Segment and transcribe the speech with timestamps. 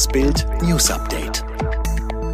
[0.00, 1.44] Das Bild News Update.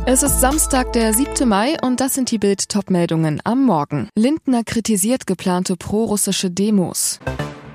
[0.07, 1.49] Es ist Samstag, der 7.
[1.49, 4.09] Mai und das sind die Bild-Top-Meldungen am Morgen.
[4.15, 7.19] Lindner kritisiert geplante pro-russische Demos.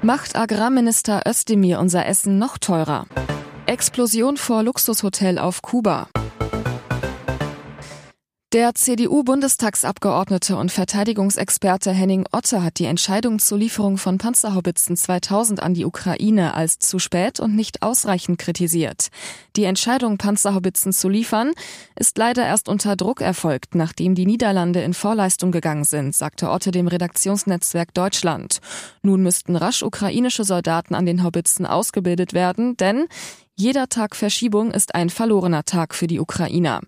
[0.02, 3.06] Macht Agrarminister Özdemir unser Essen noch teurer?
[3.66, 6.08] Explosion vor Luxushotel auf Kuba.
[8.54, 15.74] Der CDU-Bundestagsabgeordnete und Verteidigungsexperte Henning Otte hat die Entscheidung zur Lieferung von Panzerhaubitzen 2000 an
[15.74, 19.08] die Ukraine als zu spät und nicht ausreichend kritisiert.
[19.56, 21.54] Die Entscheidung, Panzerhaubitzen zu liefern,
[21.96, 26.72] ist leider erst unter Druck erfolgt, nachdem die Niederlande in Vorleistung gegangen sind, sagte Otte
[26.72, 28.60] dem Redaktionsnetzwerk Deutschland.
[29.02, 33.08] Nun müssten rasch ukrainische Soldaten an den Haubitzen ausgebildet werden, denn
[33.56, 36.82] jeder Tag Verschiebung ist ein verlorener Tag für die Ukrainer.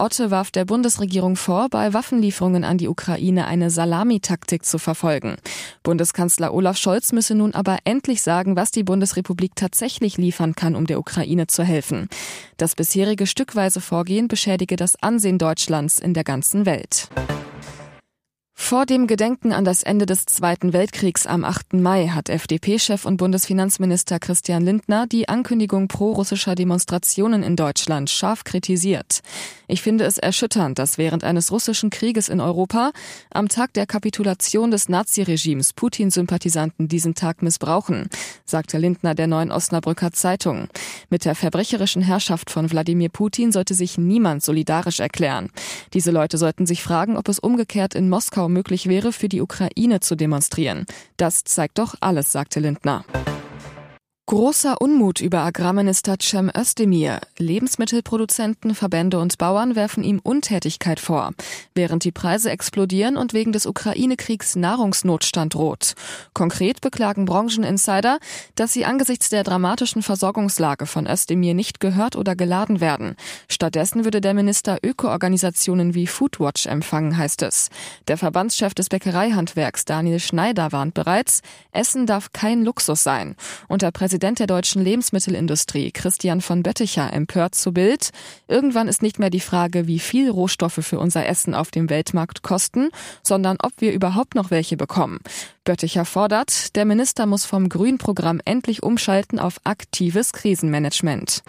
[0.00, 5.36] Otte warf der Bundesregierung vor, bei Waffenlieferungen an die Ukraine eine Salamitaktik zu verfolgen.
[5.82, 10.86] Bundeskanzler Olaf Scholz müsse nun aber endlich sagen, was die Bundesrepublik tatsächlich liefern kann, um
[10.86, 12.08] der Ukraine zu helfen.
[12.58, 17.08] Das bisherige stückweise Vorgehen beschädige das Ansehen Deutschlands in der ganzen Welt.
[18.60, 21.72] Vor dem Gedenken an das Ende des Zweiten Weltkriegs am 8.
[21.74, 29.22] Mai hat FDP-Chef und Bundesfinanzminister Christian Lindner die Ankündigung pro-russischer Demonstrationen in Deutschland scharf kritisiert.
[29.70, 32.90] Ich finde es erschütternd, dass während eines russischen Krieges in Europa
[33.30, 38.08] am Tag der Kapitulation des Naziregimes Putin-Sympathisanten diesen Tag missbrauchen,
[38.46, 40.68] sagte Lindner der Neuen Osnabrücker Zeitung.
[41.10, 45.50] Mit der verbrecherischen Herrschaft von Wladimir Putin sollte sich niemand solidarisch erklären.
[45.92, 50.00] Diese Leute sollten sich fragen, ob es umgekehrt in Moskau möglich wäre, für die Ukraine
[50.00, 50.86] zu demonstrieren.
[51.18, 53.04] Das zeigt doch alles, sagte Lindner.
[54.28, 57.20] Großer Unmut über Agrarminister Cem Özdemir.
[57.38, 61.30] Lebensmittelproduzenten, Verbände und Bauern werfen ihm Untätigkeit vor,
[61.74, 65.94] während die Preise explodieren und wegen des Ukraine-Kriegs Nahrungsnotstand droht.
[66.34, 68.18] Konkret beklagen Brancheninsider,
[68.54, 73.16] dass sie angesichts der dramatischen Versorgungslage von Özdemir nicht gehört oder geladen werden.
[73.48, 77.70] Stattdessen würde der Minister Ökoorganisationen wie Foodwatch empfangen, heißt es.
[78.08, 81.40] Der Verbandschef des Bäckereihandwerks Daniel Schneider warnt bereits,
[81.72, 83.34] Essen darf kein Luxus sein.
[83.68, 88.10] Und der Präsident Präsident der deutschen Lebensmittelindustrie, Christian von Bötticher, empört zu Bild.
[88.48, 92.42] Irgendwann ist nicht mehr die Frage, wie viel Rohstoffe für unser Essen auf dem Weltmarkt
[92.42, 92.88] kosten,
[93.22, 95.20] sondern ob wir überhaupt noch welche bekommen.
[95.62, 101.44] Bötticher fordert, der Minister muss vom Grünprogramm endlich umschalten auf aktives Krisenmanagement.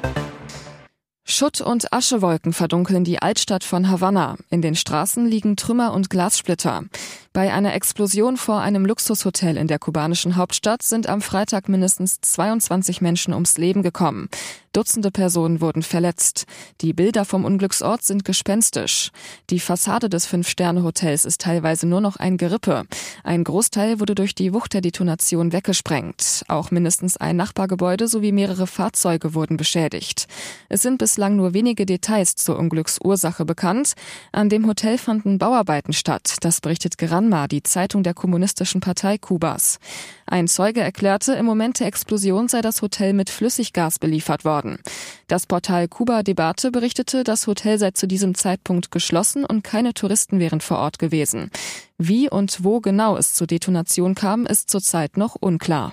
[1.32, 4.36] Schutt und Aschewolken verdunkeln die Altstadt von Havanna.
[4.50, 6.86] In den Straßen liegen Trümmer und Glassplitter.
[7.32, 13.02] Bei einer Explosion vor einem Luxushotel in der kubanischen Hauptstadt sind am Freitag mindestens 22
[13.02, 14.30] Menschen ums Leben gekommen.
[14.74, 16.46] Dutzende Personen wurden verletzt.
[16.82, 19.12] Die Bilder vom Unglücksort sind gespenstisch.
[19.50, 22.84] Die Fassade des Fünf-Sterne-Hotels ist teilweise nur noch ein Gerippe.
[23.24, 26.44] Ein Großteil wurde durch die Wucht der Detonation weggesprengt.
[26.48, 30.28] Auch mindestens ein Nachbargebäude sowie mehrere Fahrzeuge wurden beschädigt.
[30.68, 33.94] Es sind bislang nur wenige Details zur Unglücksursache bekannt.
[34.32, 36.38] An dem Hotel fanden Bauarbeiten statt.
[36.42, 39.80] Das berichtet gerade Granma, die Zeitung der Kommunistischen Partei Kubas.
[40.26, 44.80] Ein Zeuge erklärte, im Moment der Explosion sei das Hotel mit Flüssiggas beliefert worden.
[45.28, 50.40] Das Portal Kuba Debatte berichtete, das Hotel sei zu diesem Zeitpunkt geschlossen und keine Touristen
[50.40, 51.52] wären vor Ort gewesen.
[51.98, 55.92] Wie und wo genau es zur Detonation kam, ist zurzeit noch unklar.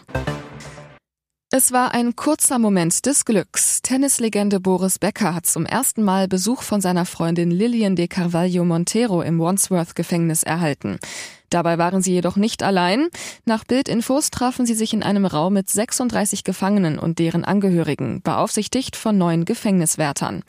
[1.59, 3.81] Es war ein kurzer Moment des Glücks.
[3.81, 9.23] Tennislegende Boris Becker hat zum ersten Mal Besuch von seiner Freundin Lillian de Carvalho Montero
[9.23, 10.99] im Wandsworth-Gefängnis erhalten.
[11.49, 13.09] Dabei waren sie jedoch nicht allein.
[13.47, 18.95] Nach Bildinfos trafen sie sich in einem Raum mit 36 Gefangenen und deren Angehörigen, beaufsichtigt
[18.95, 20.43] von neun Gefängniswärtern.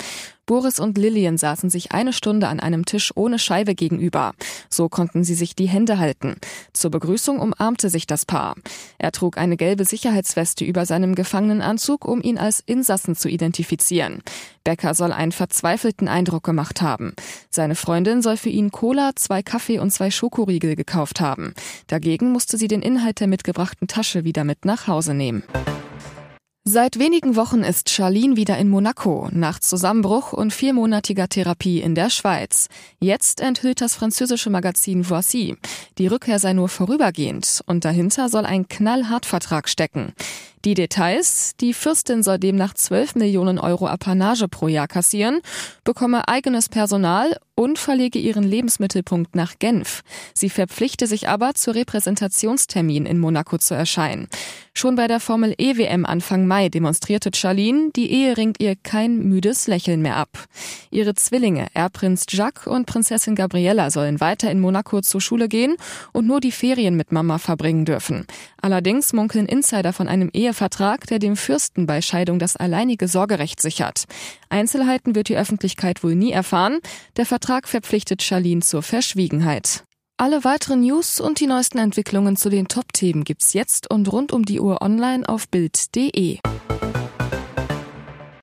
[0.48, 4.34] Boris und Lillian saßen sich eine Stunde an einem Tisch ohne Scheibe gegenüber.
[4.70, 6.38] So konnten sie sich die Hände halten.
[6.72, 8.56] Zur Begrüßung umarmte sich das Paar.
[8.98, 14.24] Er trug eine gelbe Sicherheitsweste über seinem Gefangenenanzug, um ihn als Insassen zu identifizieren.
[14.64, 17.14] Becker soll einen verzweifelten Eindruck gemacht haben.
[17.50, 21.54] Seine Freundin soll für ihn Cola, zwei Kaffee und zwei Schokoriegel gekauft haben.
[21.88, 25.44] Dagegen musste sie den Inhalt der mitgebrachten Tasche wieder mit nach Hause nehmen.
[26.70, 32.10] Seit wenigen Wochen ist Charlene wieder in Monaco, nach Zusammenbruch und viermonatiger Therapie in der
[32.10, 32.68] Schweiz.
[33.00, 35.56] Jetzt enthüllt das französische Magazin Voici.
[35.98, 40.12] Die Rückkehr sei nur vorübergehend und dahinter soll ein Knallhartvertrag stecken.
[40.66, 45.40] Die Details, die Fürstin soll demnach 12 Millionen Euro Apanage pro Jahr kassieren,
[45.86, 50.04] bekomme eigenes Personal und verlege ihren Lebensmittelpunkt nach Genf.
[50.34, 54.28] Sie verpflichte sich aber, zu Repräsentationstermin in Monaco zu erscheinen.
[54.76, 59.66] Schon bei der Formel EWM Anfang Mai demonstrierte Charlene, die Ehe ringt ihr kein müdes
[59.66, 60.46] Lächeln mehr ab.
[60.92, 65.78] Ihre Zwillinge, Erbprinz Jacques und Prinzessin Gabriella, sollen weiter in Monaco zur Schule gehen
[66.14, 68.28] und nur die Ferien mit Mama verbringen dürfen.
[68.62, 73.60] Allerdings munkeln Insider von einem Ehe Vertrag, der dem Fürsten bei Scheidung das alleinige Sorgerecht
[73.60, 74.06] sichert.
[74.50, 76.80] Einzelheiten wird die Öffentlichkeit wohl nie erfahren.
[77.18, 79.86] Der Vertrag verpflichtet Charlene zur Verschwiegenheit.
[80.18, 84.44] Alle weiteren News und die neuesten Entwicklungen zu den Top-Themen gibt's jetzt und rund um
[84.44, 86.40] die Uhr online auf Bild.de.